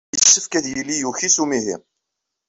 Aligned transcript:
Yessefk 0.15 0.53
ad 0.57 0.65
yili 0.73 0.95
yuki 1.01 1.29
s 1.29 1.37
umihi. 1.43 1.75